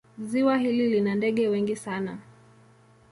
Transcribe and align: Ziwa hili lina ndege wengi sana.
Ziwa 0.19 0.57
hili 0.57 0.87
lina 0.89 1.15
ndege 1.15 1.47
wengi 1.47 1.75
sana. 1.75 2.17